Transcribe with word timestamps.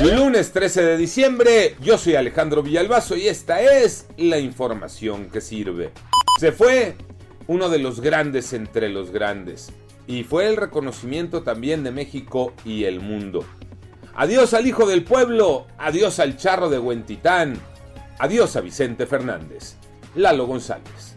Lunes 0.00 0.52
13 0.52 0.82
de 0.82 0.96
diciembre, 0.96 1.76
yo 1.80 1.98
soy 1.98 2.16
Alejandro 2.16 2.62
Villalbazo 2.62 3.14
y 3.14 3.28
esta 3.28 3.60
es 3.60 4.06
la 4.16 4.38
información 4.38 5.28
que 5.28 5.42
sirve. 5.42 5.92
Se 6.40 6.50
fue 6.50 6.96
uno 7.46 7.68
de 7.68 7.78
los 7.78 8.00
grandes 8.00 8.54
entre 8.54 8.88
los 8.88 9.10
grandes 9.10 9.70
y 10.06 10.24
fue 10.24 10.48
el 10.48 10.56
reconocimiento 10.56 11.42
también 11.42 11.84
de 11.84 11.92
México 11.92 12.54
y 12.64 12.84
el 12.84 13.00
mundo. 13.00 13.44
Adiós 14.14 14.54
al 14.54 14.66
hijo 14.66 14.86
del 14.86 15.04
pueblo, 15.04 15.66
adiós 15.78 16.18
al 16.20 16.36
charro 16.36 16.70
de 16.70 16.78
Huentitán, 16.78 17.60
adiós 18.18 18.56
a 18.56 18.62
Vicente 18.62 19.06
Fernández. 19.06 19.76
Lalo 20.16 20.46
González. 20.46 21.16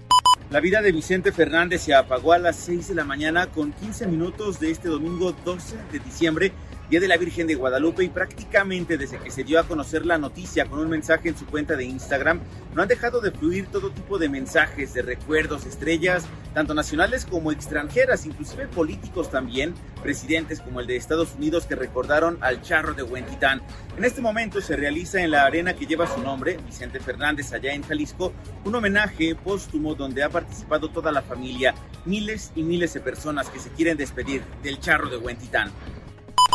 La 0.52 0.60
vida 0.60 0.82
de 0.82 0.92
Vicente 0.92 1.32
Fernández 1.32 1.82
se 1.82 1.96
apagó 1.96 2.34
a 2.34 2.38
las 2.38 2.57
6 2.57 2.89
de 2.89 2.96
la 2.96 3.04
mañana 3.04 3.48
con 3.48 3.71
15 3.71 4.05
minutos 4.07 4.60
de 4.60 4.70
este 4.70 4.89
domingo 4.89 5.34
12 5.44 5.76
de 5.92 6.00
diciembre 6.00 6.52
Día 6.89 6.99
de 6.99 7.07
la 7.07 7.17
Virgen 7.17 7.47
de 7.47 7.55
Guadalupe 7.55 8.04
y 8.04 8.09
prácticamente 8.09 8.95
desde 8.95 9.17
que 9.17 9.31
se 9.31 9.43
dio 9.43 9.59
a 9.59 9.67
conocer 9.67 10.05
la 10.05 10.20
noticia 10.20 10.66
con 10.66 10.77
un 10.77 10.88
mensaje 10.88 11.30
en 11.30 11.38
su 11.38 11.48
cuenta 11.48 11.76
de 11.76 11.84
Instagram, 11.84 12.39
no 12.76 12.84
han 12.84 12.88
dejado 12.88 13.21
de 13.21 13.31
fluir 13.31 13.66
todo 13.67 13.89
tipo 13.89 14.20
de 14.20 14.30
mensajes, 14.30 14.93
de 14.93 15.02
recuerdos, 15.02 15.66
estrellas, 15.66 16.26
tanto 16.53 16.76
nacionales 16.76 17.26
como 17.26 17.52
extranjeras, 17.52 18.27
inclusive 18.27 18.67
políticos 18.67 19.31
también, 19.31 19.73
presidentes 20.03 20.62
como 20.62 20.79
el 20.79 20.85
de 20.85 20.95
Estados 20.95 21.34
Unidos 21.35 21.66
que 21.66 21.73
recordaron 21.73 22.38
al 22.41 22.62
charro 22.62 22.93
de 22.93 23.02
Huentitán. 23.02 23.63
En 23.98 24.05
este 24.05 24.21
momento 24.21 24.62
se 24.62 24.76
realiza 24.76 25.21
en 25.21 25.31
la 25.31 25.45
arena 25.45 25.73
que 25.73 25.88
lleva 25.88 26.05
su 26.05 26.21
nombre, 26.21 26.57
Vicente 26.65 26.99
Fernández, 26.99 27.52
allá 27.52 27.73
en 27.73 27.81
Jalisco, 27.81 28.31
un 28.63 28.76
homenaje 28.76 29.34
póstumo 29.34 29.95
donde 29.95 30.21
ha 30.21 30.29
participado 30.29 30.90
toda 30.91 31.12
la 31.12 31.23
familia, 31.23 31.73
miles 32.05 32.52
y 32.55 32.62
miles 32.62 32.93
de 32.93 32.99
personas 32.99 33.49
que 33.49 33.59
se 33.59 33.70
quieren 33.71 33.98
despedir 33.98 34.43
del 34.62 34.79
charro 34.79 35.09
de 35.09 35.17
Huentitán. 35.17 35.71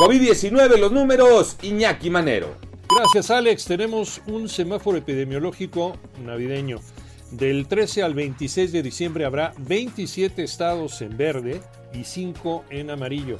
COVID-19, 0.00 0.78
los 0.78 0.92
números, 0.92 1.58
Iñaki 1.60 2.08
Manero. 2.08 2.54
Gracias 2.88 3.30
Alex, 3.30 3.66
tenemos 3.66 4.22
un 4.26 4.48
semáforo 4.48 4.96
epidemiológico 4.96 5.98
navideño. 6.24 6.78
Del 7.32 7.68
13 7.68 8.04
al 8.04 8.14
26 8.14 8.72
de 8.72 8.82
diciembre 8.82 9.26
habrá 9.26 9.52
27 9.58 10.42
estados 10.42 11.02
en 11.02 11.18
verde 11.18 11.60
y 11.92 12.04
5 12.04 12.64
en 12.70 12.88
amarillo. 12.88 13.36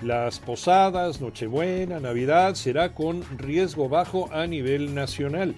Las 0.00 0.38
posadas, 0.38 1.20
Nochebuena, 1.20 1.98
Navidad 1.98 2.54
será 2.54 2.94
con 2.94 3.24
riesgo 3.36 3.88
bajo 3.88 4.32
a 4.32 4.46
nivel 4.46 4.94
nacional. 4.94 5.56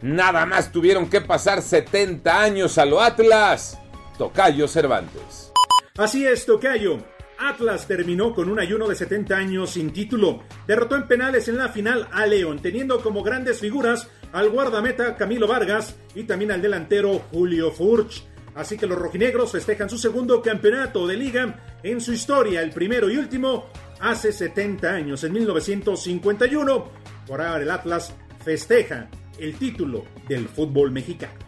Nada 0.00 0.46
más 0.46 0.70
tuvieron 0.70 1.10
que 1.10 1.22
pasar 1.22 1.60
70 1.60 2.40
años 2.40 2.78
a 2.78 2.84
lo 2.84 3.00
Atlas. 3.00 3.80
Tocayo 4.16 4.68
Cervantes. 4.68 5.50
Así 5.96 6.24
es, 6.24 6.46
Tocayo. 6.46 7.17
Atlas 7.38 7.86
terminó 7.86 8.34
con 8.34 8.48
un 8.48 8.58
ayuno 8.58 8.88
de 8.88 8.96
70 8.96 9.36
años 9.36 9.70
sin 9.70 9.92
título. 9.92 10.42
Derrotó 10.66 10.96
en 10.96 11.06
penales 11.06 11.48
en 11.48 11.56
la 11.56 11.68
final 11.68 12.08
a 12.12 12.26
León, 12.26 12.60
teniendo 12.60 13.00
como 13.00 13.22
grandes 13.22 13.60
figuras 13.60 14.08
al 14.32 14.50
guardameta 14.50 15.16
Camilo 15.16 15.46
Vargas 15.46 15.96
y 16.14 16.24
también 16.24 16.50
al 16.50 16.60
delantero 16.60 17.20
Julio 17.30 17.70
Furch. 17.70 18.24
Así 18.54 18.76
que 18.76 18.86
los 18.86 18.98
rojinegros 18.98 19.52
festejan 19.52 19.88
su 19.88 19.98
segundo 19.98 20.42
campeonato 20.42 21.06
de 21.06 21.16
liga 21.16 21.78
en 21.84 22.00
su 22.00 22.12
historia, 22.12 22.60
el 22.60 22.70
primero 22.70 23.08
y 23.08 23.16
último 23.16 23.66
hace 24.00 24.32
70 24.32 24.88
años, 24.88 25.22
en 25.22 25.32
1951. 25.32 26.84
Por 27.26 27.40
ahora 27.40 27.62
el 27.62 27.70
Atlas 27.70 28.12
festeja 28.44 29.08
el 29.38 29.54
título 29.54 30.04
del 30.28 30.48
fútbol 30.48 30.90
mexicano. 30.90 31.47